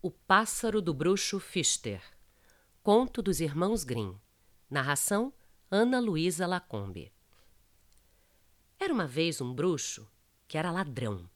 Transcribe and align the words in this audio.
O 0.00 0.12
Pássaro 0.12 0.80
do 0.80 0.94
Bruxo 0.94 1.40
Fister 1.40 2.00
Conto 2.84 3.20
dos 3.20 3.40
Irmãos 3.40 3.82
Grimm 3.82 4.14
Narração 4.70 5.34
Ana 5.68 5.98
Luísa 5.98 6.46
Lacombe 6.46 7.12
Era 8.78 8.94
uma 8.94 9.08
vez 9.08 9.40
um 9.40 9.52
bruxo 9.52 10.08
que 10.46 10.56
era 10.56 10.70
ladrão 10.70 11.28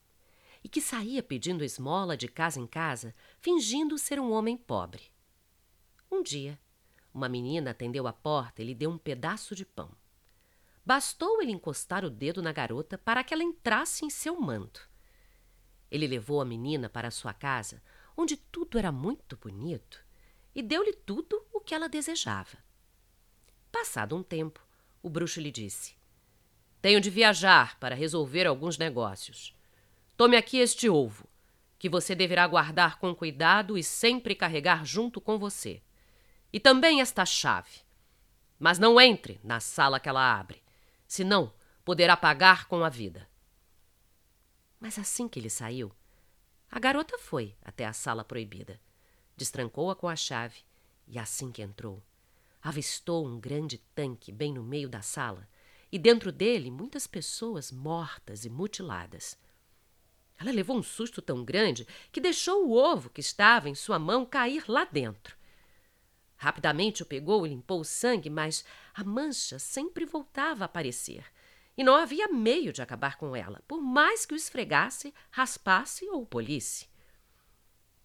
e 0.63 0.69
que 0.69 0.81
saía 0.81 1.25
pedindo 1.25 1.65
esmola 1.65 2.17
de 2.17 2.29
casa 2.29 2.61
em 2.61 2.67
casa, 2.69 3.13
fingindo 3.41 3.99
ser 3.99 4.21
um 4.21 4.31
homem 4.31 4.57
pobre. 4.57 5.11
Um 6.09 6.23
dia, 6.23 6.57
uma 7.13 7.29
menina 7.29 7.73
atendeu 7.73 8.07
a 8.07 8.13
porta 8.13 8.63
e 8.63 8.65
lhe 8.65 8.77
deu 8.77 8.91
um 8.91 8.97
pedaço 8.97 9.57
de 9.57 9.65
pão. 9.65 9.91
Bastou 10.87 11.43
ele 11.43 11.51
encostar 11.51 12.05
o 12.05 12.11
dedo 12.11 12.41
na 12.41 12.53
garota 12.53 12.97
para 12.97 13.25
que 13.25 13.35
ela 13.35 13.43
entrasse 13.43 14.05
em 14.05 14.11
seu 14.11 14.41
manto. 14.41 14.89
Ele 15.91 16.07
levou 16.07 16.41
a 16.41 16.45
menina 16.45 16.89
para 16.89 17.11
sua 17.11 17.35
casa, 17.35 17.83
onde 18.17 18.37
tudo 18.37 18.79
era 18.79 18.93
muito 18.93 19.37
bonito, 19.37 20.05
e 20.55 20.63
deu-lhe 20.63 20.93
tudo 20.93 21.45
o 21.53 21.61
que 21.61 21.75
ela 21.75 21.89
desejava. 21.89 22.59
Passado 23.71 24.17
um 24.17 24.23
tempo, 24.23 24.65
o 25.03 25.09
bruxo 25.09 25.41
lhe 25.41 25.51
disse: 25.51 25.95
Tenho 26.81 27.01
de 27.01 27.11
viajar 27.11 27.79
para 27.79 27.95
resolver 27.95 28.47
alguns 28.47 28.77
negócios. 28.77 29.55
Tome 30.17 30.37
aqui 30.37 30.59
este 30.59 30.89
ovo, 30.89 31.27
que 31.79 31.89
você 31.89 32.15
deverá 32.15 32.47
guardar 32.47 32.99
com 32.99 33.15
cuidado 33.15 33.77
e 33.77 33.83
sempre 33.83 34.35
carregar 34.35 34.85
junto 34.85 35.21
com 35.21 35.39
você. 35.39 35.83
E 36.53 36.61
também 36.61 37.01
esta 37.01 37.25
chave. 37.25 37.81
Mas 38.59 38.79
não 38.79 39.01
entre 39.01 39.41
na 39.43 39.59
sala 39.59 39.99
que 39.99 40.09
ela 40.09 40.39
abre, 40.39 40.63
senão 41.09 41.53
poderá 41.85 42.17
pagar 42.17 42.67
com 42.67 42.85
a 42.85 42.89
vida. 42.89 43.29
Mas 44.79 44.99
assim 44.99 45.29
que 45.29 45.41
ele 45.41 45.51
saiu, 45.51 45.93
a 46.75 46.79
garota 46.79 47.19
foi 47.19 47.55
até 47.63 47.85
a 47.85 47.93
sala 47.93 48.25
proibida, 48.25 48.81
destrancou-a 49.37 49.95
com 49.95 50.09
a 50.09 50.17
chave 50.17 50.61
e, 51.07 51.19
assim 51.19 51.53
que 51.53 51.61
entrou, 51.61 52.03
avistou 52.63 53.27
um 53.27 53.39
grande 53.39 53.77
tanque 53.95 54.33
bem 54.33 54.55
no 54.55 54.63
meio 54.63 54.89
da 54.89 55.03
sala 55.03 55.47
e 55.93 55.99
dentro 55.99 56.33
dele 56.33 56.71
muitas 56.71 57.07
pessoas 57.07 57.71
mortas 57.71 58.47
e 58.47 58.49
mutiladas. 58.49 59.37
Ela 60.41 60.51
levou 60.51 60.79
um 60.79 60.83
susto 60.83 61.21
tão 61.21 61.45
grande 61.45 61.87
que 62.11 62.23
deixou 62.23 62.67
o 62.67 62.73
ovo 62.73 63.11
que 63.11 63.21
estava 63.21 63.69
em 63.69 63.75
sua 63.75 63.99
mão 63.99 64.25
cair 64.25 64.65
lá 64.67 64.87
dentro. 64.87 65.37
Rapidamente 66.39 67.03
o 67.03 67.07
pegou 67.07 67.47
e 67.47 67.51
limpou 67.51 67.81
o 67.81 67.85
sangue, 67.85 68.31
mas 68.31 68.65
a 68.95 69.05
mancha 69.05 69.59
sempre 69.59 70.07
voltava 70.07 70.65
a 70.65 70.67
aparecer 70.67 71.23
e 71.77 71.83
não 71.83 71.95
havia 71.95 72.29
meio 72.29 72.73
de 72.73 72.83
acabar 72.83 73.17
com 73.17 73.35
ela, 73.35 73.63
por 73.67 73.81
mais 73.81 74.27
que 74.27 74.35
o 74.35 74.37
esfregasse, 74.37 75.15
raspasse 75.31 76.09
ou 76.09 76.27
polisse. 76.27 76.89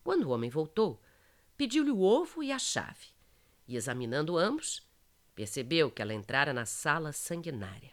Quando 0.04 0.24
o 0.24 0.30
homem 0.30 0.50
voltou, 0.50 1.02
pediu-lhe 1.58 1.92
o 1.92 2.02
ovo 2.02 2.42
e 2.42 2.52
a 2.52 2.60
chave, 2.60 3.08
e 3.68 3.76
examinando 3.76 4.38
ambos, 4.38 4.88
percebeu 5.36 5.92
que 5.92 6.02
ela 6.02 6.14
entrara 6.14 6.54
na 6.54 6.66
sala 6.66 7.12
sanguinária. 7.12 7.92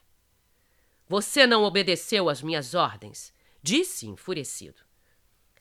Você 1.08 1.46
não 1.46 1.64
obedeceu 1.64 2.28
às 2.28 2.40
minhas 2.40 2.74
ordens, 2.74 3.34
disse 3.62 4.06
enfurecido. 4.06 4.80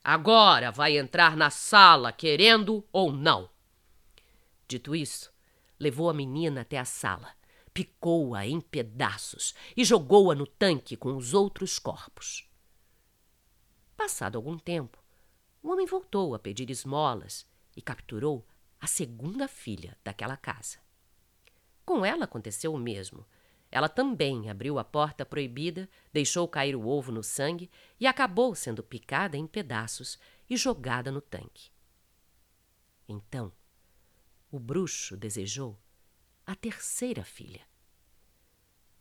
Agora 0.03 0.71
vai 0.71 0.97
entrar 0.97 1.35
na 1.35 1.49
sala, 1.49 2.11
querendo 2.11 2.87
ou 2.91 3.11
não. 3.11 3.49
Dito 4.67 4.95
isso, 4.95 5.33
levou 5.79 6.09
a 6.09 6.13
menina 6.13 6.61
até 6.61 6.77
a 6.77 6.85
sala 6.85 7.33
picou-a 7.73 8.45
em 8.45 8.61
pedaços 8.61 9.53
e 9.75 9.83
jogou-a 9.83 10.35
no 10.35 10.45
tanque 10.45 10.95
com 10.95 11.15
os 11.15 11.33
outros 11.33 11.79
corpos. 11.79 12.47
Passado 13.97 14.37
algum 14.37 14.57
tempo, 14.57 15.03
o 15.61 15.71
homem 15.71 15.85
voltou 15.85 16.35
a 16.35 16.39
pedir 16.39 16.69
esmolas 16.69 17.47
e 17.75 17.81
capturou 17.81 18.45
a 18.79 18.85
segunda 18.85 19.47
filha 19.47 19.97
daquela 20.03 20.37
casa. 20.37 20.77
Com 21.85 22.05
ela 22.05 22.25
aconteceu 22.25 22.73
o 22.73 22.79
mesmo. 22.79 23.25
Ela 23.71 23.89
também 23.89 24.49
abriu 24.49 24.77
a 24.77 24.83
porta 24.83 25.25
proibida, 25.25 25.89
deixou 26.11 26.47
cair 26.47 26.75
o 26.75 26.87
ovo 26.87 27.11
no 27.11 27.23
sangue 27.23 27.71
e 27.99 28.05
acabou 28.05 28.53
sendo 28.53 28.83
picada 28.83 29.35
em 29.35 29.47
pedaços 29.47 30.19
e 30.49 30.55
jogada 30.55 31.11
no 31.11 31.21
tanque. 31.21 31.71
Então, 33.07 33.51
o 34.51 34.59
bruxo 34.59 35.17
desejou 35.17 35.79
a 36.45 36.55
terceira 36.55 37.23
filha. 37.23 37.61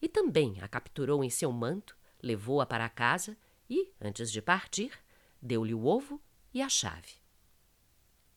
E 0.01 0.09
também 0.09 0.61
a 0.61 0.69
capturou 0.69 1.23
em 1.23 1.31
seu 1.31 1.53
manto, 1.53 1.97
levou-a 2.23 2.67
para 2.67 2.89
casa 2.89 3.37
e, 3.69 3.93
antes 4.01 4.31
de 4.31 4.41
partir, 4.41 4.93
deu-lhe 5.41 5.75
o 5.75 5.87
ovo 5.87 6.21
e 6.53 6.63
a 6.63 6.69
chave. 6.69 7.21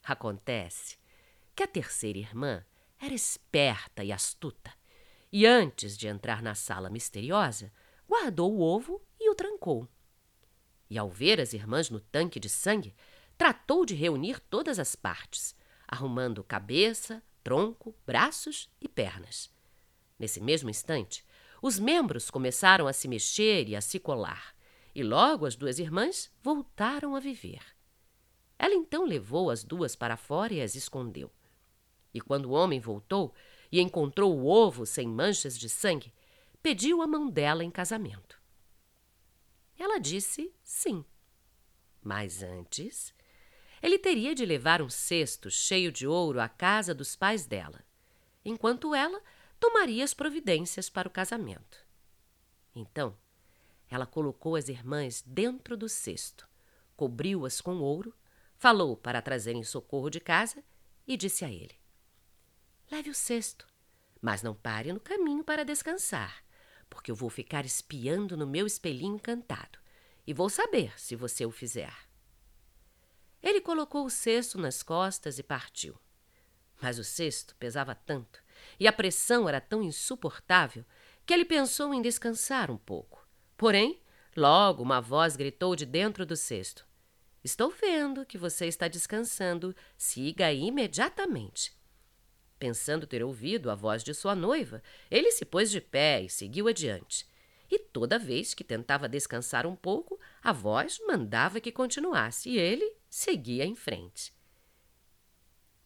Acontece 0.03 0.97
que 1.55 1.63
a 1.63 1.67
terceira 1.67 2.19
irmã 2.19 2.65
era 2.99 3.13
esperta 3.13 4.03
e 4.03 4.11
astuta, 4.11 4.73
e 5.31 5.45
antes 5.45 5.97
de 5.97 6.07
entrar 6.07 6.41
na 6.41 6.55
sala 6.55 6.89
misteriosa, 6.89 7.71
guardou 8.07 8.53
o 8.53 8.61
ovo 8.61 9.01
e 9.19 9.29
o 9.29 9.35
trancou. 9.35 9.87
E 10.89 10.97
ao 10.97 11.09
ver 11.09 11.41
as 11.41 11.53
irmãs 11.53 11.89
no 11.89 11.99
tanque 11.99 12.39
de 12.39 12.49
sangue, 12.49 12.95
tratou 13.37 13.85
de 13.85 13.95
reunir 13.95 14.39
todas 14.39 14.79
as 14.79 14.95
partes, 14.95 15.55
arrumando 15.87 16.43
cabeça, 16.43 17.21
tronco, 17.45 17.95
braços 18.07 18.67
e 18.81 18.89
pernas. 18.89 19.53
Nesse 20.17 20.41
mesmo 20.41 20.67
instante, 20.67 21.23
os 21.61 21.77
membros 21.77 22.31
começaram 22.31 22.87
a 22.87 22.91
se 22.91 23.07
mexer 23.07 23.69
e 23.69 23.75
a 23.75 23.81
se 23.81 23.99
colar, 23.99 24.55
e 24.95 25.03
logo 25.03 25.45
as 25.45 25.55
duas 25.55 25.77
irmãs 25.77 26.31
voltaram 26.41 27.15
a 27.15 27.19
viver. 27.19 27.61
Ela 28.57 28.73
então 28.73 29.05
levou 29.05 29.51
as 29.51 29.63
duas 29.63 29.95
para 29.95 30.17
fora 30.17 30.55
e 30.55 30.61
as 30.61 30.73
escondeu. 30.73 31.31
E 32.11 32.19
quando 32.19 32.47
o 32.47 32.51
homem 32.51 32.79
voltou 32.79 33.31
e 33.71 33.79
encontrou 33.79 34.35
o 34.35 34.47
ovo 34.47 34.83
sem 34.83 35.07
manchas 35.07 35.55
de 35.55 35.69
sangue, 35.69 36.11
pediu 36.63 36.99
a 36.99 37.05
mão 37.05 37.29
dela 37.29 37.63
em 37.63 37.69
casamento. 37.69 38.41
Ela 39.77 39.99
disse 39.99 40.51
sim. 40.63 41.05
Mas 42.01 42.41
antes, 42.41 43.13
ele 43.85 43.99
teria 43.99 44.33
de 44.33 44.43
levar 44.43 44.81
um 44.81 44.89
cesto 44.89 45.51
cheio 45.51 45.91
de 45.91 46.07
ouro 46.07 46.41
à 46.41 46.49
casa 46.49 46.91
dos 46.91 47.15
pais 47.15 47.45
dela, 47.45 47.85
enquanto 48.43 48.95
ela 48.95 49.21
tomaria 49.59 50.03
as 50.03 50.11
providências 50.11 50.89
para 50.89 51.07
o 51.07 51.11
casamento. 51.11 51.85
Então, 52.75 53.15
ela 53.87 54.07
colocou 54.07 54.55
as 54.55 54.69
irmãs 54.69 55.23
dentro 55.23 55.77
do 55.77 55.87
cesto, 55.87 56.49
cobriu-as 56.97 57.61
com 57.61 57.77
ouro, 57.77 58.11
falou 58.57 58.97
para 58.97 59.21
trazerem 59.21 59.63
socorro 59.63 60.09
de 60.09 60.19
casa 60.19 60.63
e 61.07 61.15
disse 61.15 61.45
a 61.45 61.51
ele: 61.51 61.75
Leve 62.91 63.11
o 63.11 63.15
cesto, 63.15 63.67
mas 64.19 64.41
não 64.41 64.55
pare 64.55 64.91
no 64.91 64.99
caminho 64.99 65.43
para 65.43 65.63
descansar, 65.63 66.43
porque 66.89 67.11
eu 67.11 67.15
vou 67.15 67.29
ficar 67.29 67.67
espiando 67.67 68.35
no 68.35 68.47
meu 68.47 68.65
espelhinho 68.65 69.13
encantado 69.13 69.77
e 70.25 70.33
vou 70.33 70.49
saber 70.49 70.99
se 70.99 71.15
você 71.15 71.45
o 71.45 71.51
fizer. 71.51 71.93
Ele 73.45 73.61
colocou 73.61 74.03
o 74.05 74.09
cesto 74.09 74.57
nas 74.57 74.81
costas 74.83 75.39
e 75.39 75.43
partiu. 75.43 75.95
Mas 76.81 76.99
o 76.99 77.03
cesto 77.03 77.55
pesava 77.55 77.93
tanto 77.93 78.43
e 78.79 78.87
a 78.87 78.93
pressão 78.93 79.47
era 79.47 79.61
tão 79.61 79.83
insuportável 79.83 80.83
que 81.25 81.33
ele 81.33 81.45
pensou 81.45 81.93
em 81.93 82.01
descansar 82.01 82.71
um 82.71 82.77
pouco. 82.77 83.27
Porém, 83.55 84.01
logo 84.35 84.81
uma 84.81 84.99
voz 84.99 85.35
gritou 85.35 85.75
de 85.75 85.85
dentro 85.85 86.25
do 86.25 86.35
cesto: 86.35 86.87
Estou 87.43 87.69
vendo 87.69 88.25
que 88.25 88.37
você 88.37 88.65
está 88.65 88.87
descansando. 88.87 89.75
Siga 89.95 90.51
imediatamente. 90.51 91.71
Pensando 92.57 93.05
ter 93.05 93.23
ouvido 93.23 93.69
a 93.69 93.75
voz 93.75 94.03
de 94.03 94.13
sua 94.13 94.33
noiva, 94.33 94.81
ele 95.11 95.31
se 95.31 95.45
pôs 95.45 95.69
de 95.69 95.79
pé 95.79 96.23
e 96.23 96.29
seguiu 96.29 96.67
adiante. 96.67 97.27
E 97.69 97.79
toda 97.79 98.19
vez 98.19 98.53
que 98.53 98.63
tentava 98.63 99.09
descansar 99.09 99.65
um 99.65 99.75
pouco, 99.75 100.19
a 100.43 100.51
voz 100.51 100.99
mandava 101.07 101.59
que 101.59 101.71
continuasse 101.71 102.49
e 102.49 102.57
ele 102.57 102.95
seguia 103.09 103.65
em 103.65 103.75
frente. 103.75 104.33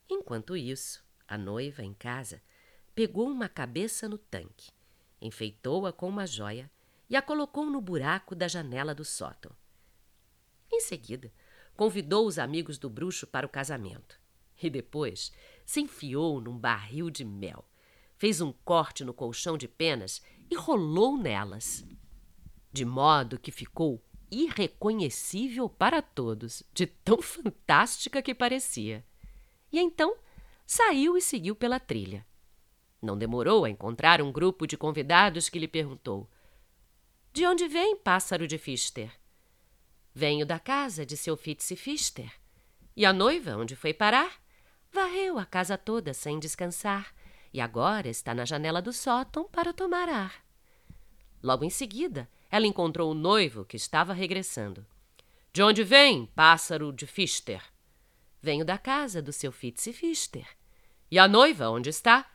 Enquanto 0.10 0.58
isso, 0.58 1.04
a 1.28 1.38
noiva, 1.38 1.84
em 1.84 1.94
casa, 1.94 2.42
pegou 2.94 3.30
uma 3.30 3.48
cabeça 3.48 4.10
no 4.10 4.18
tanque, 4.18 4.72
enfeitou-a 5.22 5.94
com 5.94 6.10
uma 6.10 6.26
joia 6.26 6.70
e 7.10 7.16
a 7.16 7.22
colocou 7.22 7.66
no 7.66 7.80
buraco 7.80 8.36
da 8.36 8.48
janela 8.48 8.94
do 8.94 9.06
sótão. 9.06 9.52
Em 10.72 10.82
seguida, 10.82 11.32
convidou 11.76 12.28
os 12.28 12.38
amigos 12.38 12.78
do 12.78 12.90
bruxo 12.90 13.26
para 13.26 13.46
o 13.46 13.50
casamento 13.50 14.20
e 14.62 14.70
depois 14.70 15.32
se 15.66 15.80
enfiou 15.80 16.42
num 16.42 16.58
barril 16.58 17.10
de 17.10 17.24
mel, 17.24 17.66
fez 18.18 18.42
um 18.42 18.52
corte 18.52 19.04
no 19.04 19.14
colchão 19.14 19.58
de 19.58 19.68
penas 19.68 20.22
e 20.50 20.56
rolou 20.56 21.18
nelas, 21.18 21.86
de 22.72 22.84
modo 22.84 23.40
que 23.40 23.52
ficou 23.52 24.04
irreconhecível 24.32 25.70
para 25.70 26.02
todos, 26.02 26.64
de 26.74 26.86
tão 26.86 27.22
fantástica 27.22 28.22
que 28.22 28.34
parecia. 28.34 29.06
E 29.72 29.80
então 29.80 30.16
saiu 30.66 31.18
e 31.18 31.22
seguiu 31.22 31.56
pela 31.56 31.80
trilha. 31.80 32.26
Não 33.02 33.18
demorou 33.18 33.66
a 33.66 33.70
encontrar 33.70 34.22
um 34.22 34.32
grupo 34.32 34.68
de 34.68 34.78
convidados 34.78 35.50
que 35.50 35.60
lhe 35.60 35.68
perguntou: 35.68 36.30
De 37.32 37.46
onde 37.46 37.68
vem, 37.68 37.96
pássaro 37.96 38.48
de 38.48 38.58
Fister? 38.58 39.12
Venho 40.14 40.46
da 40.46 40.60
casa 40.60 41.06
de 41.06 41.16
seu 41.16 41.38
Fitz 41.38 41.72
Fister. 41.78 42.32
E 42.96 43.06
a 43.06 43.14
noiva, 43.14 43.56
onde 43.56 43.76
foi 43.76 43.94
parar? 43.94 44.42
Varreu 44.92 45.38
a 45.38 45.46
casa 45.46 45.78
toda 45.78 46.14
sem 46.14 46.40
descansar 46.40 47.14
e 47.54 47.60
agora 47.60 48.08
está 48.08 48.34
na 48.34 48.46
janela 48.46 48.82
do 48.82 48.94
sótão 48.94 49.48
para 49.50 49.74
tomar 49.74 50.08
ar. 50.08 50.44
Logo 51.42 51.64
em 51.64 51.70
seguida, 51.70 52.30
ela 52.52 52.68
encontrou 52.68 53.12
o 53.12 53.16
noivo 53.16 53.66
que 53.66 53.78
estava 53.78 54.14
regressando. 54.14 54.86
De 55.52 55.64
onde 55.64 55.84
vem, 55.84 56.26
pássaro 56.28 56.92
de 56.92 57.08
Fister? 57.08 57.64
Venho 58.42 58.64
da 58.64 58.78
casa 58.78 59.22
do 59.22 59.34
seu 59.34 59.52
Fitz 59.52 59.84
Fister. 59.94 60.48
E 61.10 61.18
a 61.18 61.28
noiva, 61.28 61.70
onde 61.70 61.90
está? 61.90 62.30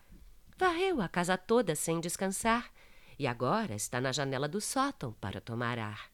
Varreu 0.57 1.01
a 1.01 1.09
casa 1.09 1.37
toda 1.37 1.75
sem 1.75 2.01
descansar 2.01 2.71
e 3.19 3.27
agora 3.27 3.75
está 3.75 4.01
na 4.01 4.13
janela 4.13 4.49
do 4.49 4.61
sótão 4.61 5.13
para 5.15 5.41
tomar 5.41 5.79
ar. 5.79 6.11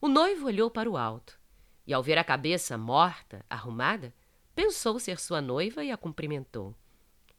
O 0.00 0.08
noivo 0.08 0.46
olhou 0.46 0.70
para 0.70 0.88
o 0.88 0.96
alto 0.96 1.38
e, 1.86 1.92
ao 1.92 2.02
ver 2.02 2.18
a 2.18 2.24
cabeça 2.24 2.78
morta, 2.78 3.44
arrumada, 3.50 4.14
pensou 4.54 4.98
ser 4.98 5.18
sua 5.18 5.40
noiva 5.40 5.84
e 5.84 5.90
a 5.90 5.96
cumprimentou. 5.96 6.74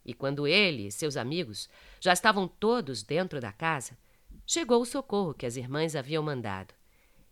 E 0.05 0.13
quando 0.13 0.47
ele 0.47 0.87
e 0.87 0.91
seus 0.91 1.15
amigos 1.15 1.69
já 1.99 2.13
estavam 2.13 2.47
todos 2.47 3.03
dentro 3.03 3.39
da 3.39 3.51
casa, 3.51 3.97
chegou 4.45 4.81
o 4.81 4.85
socorro 4.85 5.33
que 5.33 5.45
as 5.45 5.55
irmãs 5.55 5.95
haviam 5.95 6.23
mandado. 6.23 6.73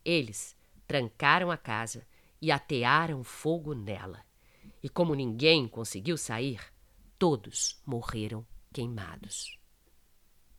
Eles 0.06 0.56
trancaram 0.88 1.52
a 1.52 1.58
casa 1.58 2.06
e 2.42 2.52
atearam 2.52 3.24
fogo 3.24 3.74
nela. 3.74 4.24
E 4.82 4.88
como 4.88 5.16
ninguém 5.16 5.68
conseguiu 5.68 6.18
sair, 6.18 6.62
todos 7.18 7.82
morreram 7.86 8.46
queimados. 8.72 9.58